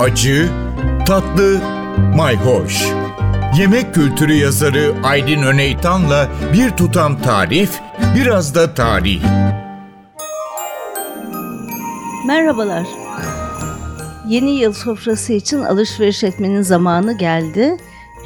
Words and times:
acı, 0.00 0.48
tatlı, 1.06 1.60
mayhoş. 2.16 2.86
Yemek 3.58 3.94
kültürü 3.94 4.32
yazarı 4.32 4.94
Aydın 5.04 5.42
Öneytan'la 5.42 6.28
bir 6.52 6.70
tutam 6.70 7.22
tarif, 7.22 7.80
biraz 8.16 8.54
da 8.54 8.74
tarih. 8.74 9.22
Merhabalar. 12.26 12.86
Yeni 14.28 14.50
yıl 14.50 14.72
sofrası 14.72 15.32
için 15.32 15.62
alışveriş 15.62 16.24
etmenin 16.24 16.62
zamanı 16.62 17.18
geldi. 17.18 17.76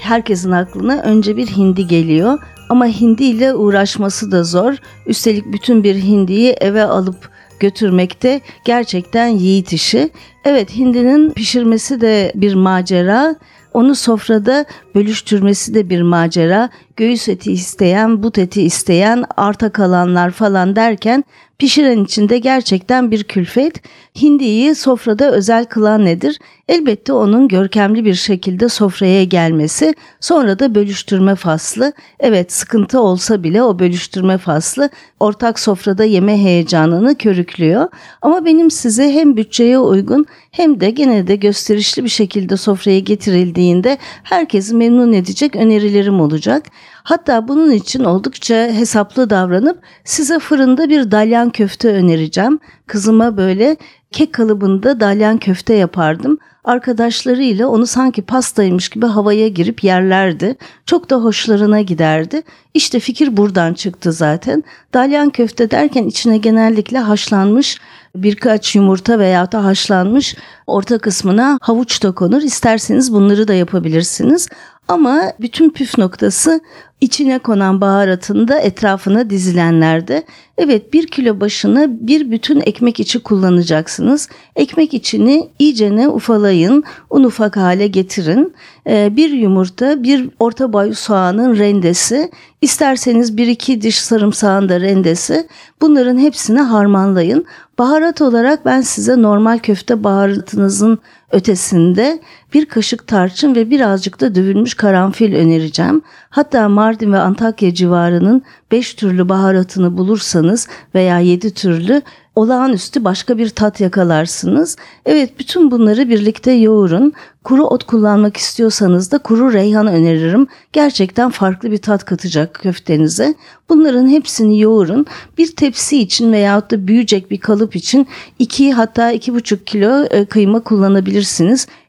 Herkesin 0.00 0.50
aklına 0.50 1.02
önce 1.02 1.36
bir 1.36 1.46
hindi 1.46 1.86
geliyor 1.86 2.38
ama 2.68 2.86
hindi 2.86 3.24
ile 3.24 3.54
uğraşması 3.54 4.32
da 4.32 4.44
zor. 4.44 4.74
Üstelik 5.06 5.52
bütün 5.52 5.84
bir 5.84 5.94
hindiyi 5.94 6.50
eve 6.50 6.84
alıp 6.84 7.30
götürmekte 7.60 8.40
gerçekten 8.64 9.26
yiğit 9.26 9.72
işi. 9.72 10.10
Evet 10.44 10.76
hindinin 10.76 11.30
pişirmesi 11.30 12.00
de 12.00 12.32
bir 12.34 12.54
macera. 12.54 13.36
Onu 13.72 13.94
sofrada 13.94 14.64
bölüştürmesi 14.94 15.74
de 15.74 15.90
bir 15.90 16.02
macera. 16.02 16.70
Göğüs 16.96 17.28
eti 17.28 17.52
isteyen, 17.52 18.22
but 18.22 18.38
eti 18.38 18.62
isteyen, 18.62 19.24
arta 19.36 19.72
kalanlar 19.72 20.30
falan 20.30 20.76
derken 20.76 21.24
pişiren 21.58 22.04
içinde 22.04 22.38
gerçekten 22.38 23.10
bir 23.10 23.24
külfet. 23.24 23.82
Hindiyi 24.22 24.74
sofrada 24.74 25.30
özel 25.30 25.64
kılan 25.64 26.04
nedir? 26.04 26.38
Elbette 26.70 27.12
onun 27.12 27.48
görkemli 27.48 28.04
bir 28.04 28.14
şekilde 28.14 28.68
sofraya 28.68 29.24
gelmesi, 29.24 29.94
sonra 30.20 30.58
da 30.58 30.74
bölüştürme 30.74 31.34
faslı. 31.34 31.92
Evet 32.20 32.52
sıkıntı 32.52 33.00
olsa 33.00 33.42
bile 33.42 33.62
o 33.62 33.78
bölüştürme 33.78 34.38
faslı 34.38 34.90
ortak 35.20 35.58
sofrada 35.58 36.04
yeme 36.04 36.38
heyecanını 36.38 37.14
körüklüyor. 37.14 37.88
Ama 38.22 38.44
benim 38.44 38.70
size 38.70 39.12
hem 39.12 39.36
bütçeye 39.36 39.78
uygun 39.78 40.26
hem 40.50 40.80
de 40.80 40.90
gene 40.90 41.26
de 41.26 41.36
gösterişli 41.36 42.04
bir 42.04 42.08
şekilde 42.08 42.56
sofraya 42.56 42.98
getirildiğinde 42.98 43.98
herkesi 44.22 44.74
memnun 44.74 45.12
edecek 45.12 45.56
önerilerim 45.56 46.20
olacak. 46.20 46.66
Hatta 47.02 47.48
bunun 47.48 47.70
için 47.70 48.04
oldukça 48.04 48.54
hesaplı 48.54 49.30
davranıp 49.30 49.78
size 50.04 50.38
fırında 50.38 50.88
bir 50.88 51.10
dalyan 51.10 51.50
köfte 51.50 51.88
önereceğim. 51.88 52.60
Kızıma 52.90 53.36
böyle 53.36 53.76
kek 54.12 54.32
kalıbında 54.32 55.00
dalyan 55.00 55.38
köfte 55.38 55.74
yapardım. 55.74 56.38
Arkadaşlarıyla 56.64 57.68
onu 57.68 57.86
sanki 57.86 58.22
pastaymış 58.22 58.88
gibi 58.88 59.06
havaya 59.06 59.48
girip 59.48 59.84
yerlerdi. 59.84 60.56
Çok 60.86 61.10
da 61.10 61.16
hoşlarına 61.16 61.80
giderdi. 61.80 62.42
İşte 62.74 63.00
fikir 63.00 63.36
buradan 63.36 63.74
çıktı 63.74 64.12
zaten. 64.12 64.64
Dalyan 64.94 65.30
köfte 65.30 65.70
derken 65.70 66.04
içine 66.04 66.38
genellikle 66.38 66.98
haşlanmış 66.98 67.80
birkaç 68.16 68.76
yumurta 68.76 69.18
veya 69.18 69.52
da 69.52 69.64
haşlanmış 69.64 70.36
orta 70.66 70.98
kısmına 70.98 71.58
havuç 71.62 72.02
da 72.02 72.12
konur. 72.12 72.42
İsterseniz 72.42 73.12
bunları 73.12 73.48
da 73.48 73.54
yapabilirsiniz. 73.54 74.48
Ama 74.88 75.32
bütün 75.40 75.70
püf 75.70 75.98
noktası 75.98 76.60
içine 77.00 77.38
konan 77.38 77.80
baharatın 77.80 78.48
da 78.48 78.58
etrafına 78.58 79.30
dizilenlerde. 79.30 80.24
Evet 80.58 80.92
bir 80.92 81.06
kilo 81.06 81.40
başına 81.40 81.86
bir 82.06 82.30
bütün 82.30 82.60
ekmek 82.60 83.00
içi 83.00 83.22
kullanacaksınız. 83.22 84.28
Ekmek 84.56 84.94
içini 84.94 85.48
iyicene 85.58 86.08
ufalayın, 86.08 86.84
un 87.10 87.24
ufak 87.24 87.56
hale 87.56 87.86
getirin. 87.86 88.54
Ee, 88.86 89.16
bir 89.16 89.30
yumurta, 89.30 90.02
bir 90.02 90.30
orta 90.38 90.72
boy 90.72 90.94
soğanın 90.94 91.58
rendesi, 91.58 92.30
isterseniz 92.60 93.36
bir 93.36 93.46
iki 93.46 93.82
diş 93.82 93.98
sarımsağın 93.98 94.68
da 94.68 94.80
rendesi. 94.80 95.48
Bunların 95.80 96.18
hepsini 96.18 96.60
harmanlayın. 96.60 97.46
Baharat 97.80 98.20
olarak 98.20 98.64
ben 98.64 98.80
size 98.80 99.22
normal 99.22 99.58
köfte 99.58 100.04
baharatınızın 100.04 100.98
ötesinde 101.32 102.20
bir 102.54 102.66
kaşık 102.66 103.06
tarçın 103.06 103.54
ve 103.54 103.70
birazcık 103.70 104.20
da 104.20 104.34
dövülmüş 104.34 104.74
karanfil 104.74 105.34
önereceğim. 105.34 106.02
Hatta 106.30 106.68
Mardin 106.68 107.12
ve 107.12 107.18
Antakya 107.18 107.74
civarının 107.74 108.42
5 108.72 108.94
türlü 108.94 109.28
baharatını 109.28 109.96
bulursanız 109.96 110.68
veya 110.94 111.18
7 111.18 111.54
türlü 111.54 112.02
olağanüstü 112.34 113.04
başka 113.04 113.38
bir 113.38 113.48
tat 113.48 113.80
yakalarsınız. 113.80 114.76
Evet 115.06 115.38
bütün 115.38 115.70
bunları 115.70 116.08
birlikte 116.08 116.52
yoğurun. 116.52 117.12
Kuru 117.44 117.64
ot 117.64 117.84
kullanmak 117.84 118.36
istiyorsanız 118.36 119.12
da 119.12 119.18
kuru 119.18 119.52
reyhan 119.52 119.86
öneririm. 119.86 120.46
Gerçekten 120.72 121.30
farklı 121.30 121.70
bir 121.70 121.78
tat 121.78 122.04
katacak 122.04 122.54
köftenize. 122.54 123.34
Bunların 123.68 124.08
hepsini 124.08 124.60
yoğurun. 124.60 125.06
Bir 125.38 125.56
tepsi 125.56 126.00
için 126.00 126.32
veyahut 126.32 126.70
da 126.70 126.86
büyüyecek 126.86 127.30
bir 127.30 127.40
kalıp 127.40 127.76
için 127.76 128.06
2 128.38 128.72
hatta 128.72 129.12
2,5 129.12 129.64
kilo 129.64 130.04
e, 130.04 130.24
kıyma 130.24 130.60
kullanabilirsiniz. 130.60 131.19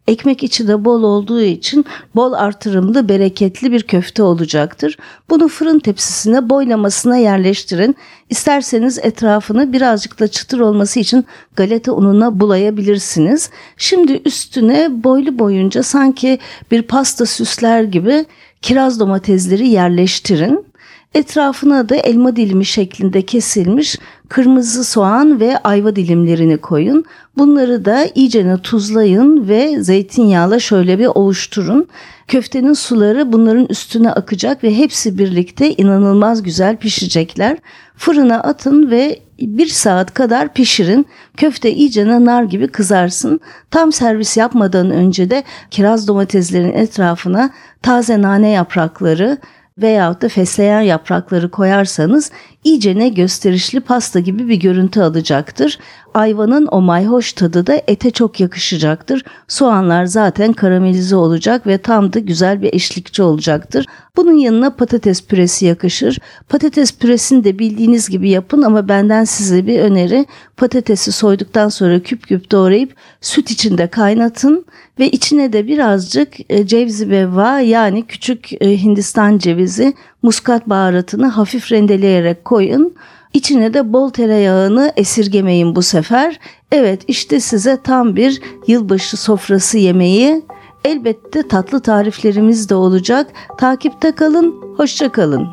Ekmek 0.08 0.44
içi 0.44 0.68
de 0.68 0.86
bol 0.86 1.04
olduğu 1.04 1.42
için 1.42 1.86
bol 2.16 2.34
artırımlı 2.34 3.10
bereketli 3.10 3.72
bir 3.72 3.84
köfte 3.84 4.24
olacaktır. 4.24 4.98
Bunu 5.30 5.48
fırın 5.48 5.80
tepsisine 5.80 6.50
boylamasına 6.50 7.18
yerleştirin. 7.18 7.96
İsterseniz 8.30 9.00
etrafını 9.00 9.74
birazcık 9.74 10.20
da 10.20 10.28
çıtır 10.28 10.60
olması 10.60 11.00
için 11.00 11.26
galeta 11.56 11.94
ununa 11.94 12.40
bulayabilirsiniz. 12.40 13.50
Şimdi 13.78 14.22
üstüne 14.26 15.04
boylu 15.04 15.40
boyunca 15.40 15.84
sanki 15.84 16.40
bir 16.72 16.82
pasta 16.82 17.26
süsler 17.26 17.84
gibi 17.84 18.26
kiraz 18.62 19.00
domatesleri 19.00 19.68
yerleştirin. 19.68 20.71
Etrafına 21.14 21.90
da 21.90 21.96
elma 21.96 22.36
dilimi 22.36 22.66
şeklinde 22.66 23.22
kesilmiş 23.22 23.98
kırmızı 24.30 24.84
soğan 24.84 25.40
ve 25.40 25.58
ayva 25.58 25.96
dilimlerini 25.96 26.58
koyun. 26.58 27.06
Bunları 27.38 27.86
da 27.86 28.06
iyicene 28.16 28.58
tuzlayın 28.58 29.48
ve 29.48 29.84
zeytinyağla 29.84 30.60
şöyle 30.60 31.00
bir 31.00 31.08
ovuşturun. 31.16 31.88
Köftenin 32.28 32.74
suları 32.74 33.34
bunların 33.34 33.66
üstüne 33.70 34.12
akacak 34.12 34.64
ve 34.64 34.78
hepsi 34.78 35.18
birlikte 35.18 35.74
inanılmaz 35.74 36.44
güzel 36.44 36.78
pişecekler. 36.78 37.58
Fırına 37.96 38.44
atın 38.44 38.92
ve 38.92 39.20
bir 39.40 39.68
saat 39.68 40.14
kadar 40.14 40.54
pişirin. 40.54 41.06
Köfte 41.38 41.72
iyice 41.72 42.08
nar 42.08 42.44
gibi 42.44 42.68
kızarsın. 42.68 43.40
Tam 43.72 43.92
servis 43.92 44.38
yapmadan 44.38 44.92
önce 44.92 45.30
de 45.30 45.44
kiraz 45.72 46.08
domateslerin 46.08 46.74
etrafına 46.74 47.50
taze 47.82 48.22
nane 48.22 48.50
yaprakları, 48.50 49.38
veyahut 49.78 50.22
da 50.22 50.30
fesleğen 50.30 50.82
yaprakları 50.82 51.52
koyarsanız 51.52 52.32
iyicene 52.64 53.10
gösterişli 53.10 53.80
pasta 53.80 54.20
gibi 54.20 54.50
bir 54.50 54.56
görüntü 54.56 55.02
alacaktır. 55.02 55.80
Ayvanın 56.14 56.68
o 56.72 56.82
mayhoş 56.82 57.34
tadı 57.34 57.68
da 57.68 57.82
ete 57.88 58.12
çok 58.12 58.40
yakışacaktır. 58.40 59.24
Soğanlar 59.48 60.06
zaten 60.06 60.54
karamelize 60.54 61.16
olacak 61.16 61.68
ve 61.68 61.78
tam 61.78 62.14
da 62.14 62.20
güzel 62.20 62.62
bir 62.62 62.74
eşlikçi 62.74 63.24
olacaktır. 63.24 63.86
Bunun 64.16 64.38
yanına 64.38 64.70
patates 64.70 65.26
püresi 65.28 65.66
yakışır. 65.66 66.20
Patates 66.50 66.98
püresini 66.98 67.44
de 67.44 67.60
bildiğiniz 67.60 68.10
gibi 68.10 68.30
yapın 68.30 68.62
ama 68.62 68.88
benden 68.88 69.24
size 69.24 69.68
bir 69.68 69.80
öneri. 69.80 70.26
Patatesi 70.58 71.12
soyduktan 71.12 71.70
sonra 71.70 72.00
küp 72.00 72.28
küp 72.28 72.52
doğrayıp 72.52 72.96
süt 73.22 73.52
içinde 73.52 73.88
kaynatın 73.88 74.66
ve 75.00 75.10
içine 75.10 75.54
de 75.54 75.68
birazcık 75.68 76.52
e, 76.52 76.68
cevzi 76.68 77.12
beva 77.12 77.60
yani 77.60 78.06
küçük 78.06 78.62
e, 78.62 78.84
Hindistan 78.84 79.38
cevizi 79.38 79.94
muskat 80.24 80.70
baharatını 80.70 81.28
hafif 81.28 81.72
rendeleyerek 81.72 82.46
koyun. 82.46 82.96
İçine 83.34 83.74
de 83.74 83.94
bol 83.94 84.10
tereyağını 84.10 84.94
esirgemeyin 84.96 85.76
bu 85.76 85.82
sefer. 85.82 86.40
Evet 86.72 87.02
işte 87.08 87.40
size 87.40 87.82
tam 87.84 88.16
bir 88.16 88.42
yılbaşı 88.68 89.18
sofrası 89.18 89.78
yemeği. 89.78 90.46
Elbette 90.86 91.48
tatlı 91.48 91.82
tariflerimiz 91.82 92.70
de 92.70 92.76
olacak. 92.76 93.28
Takipte 93.58 94.12
kalın, 94.12 94.56
hoşça 94.78 95.12
kalın. 95.12 95.48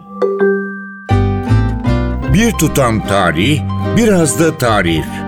Bir 2.34 2.53
tutam 2.53 3.06
tarih, 3.06 3.61
biraz 3.97 4.41
da 4.41 4.59
tarif. 4.59 5.28